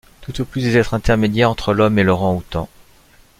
Tout 0.21 0.41
au 0.41 0.45
plus 0.45 0.61
des 0.63 0.77
êtres 0.79 0.95
intermédiaires 0.95 1.51
entre 1.51 1.75
l’homme 1.75 1.99
et 1.99 2.03
l’orang-outang! 2.03 2.67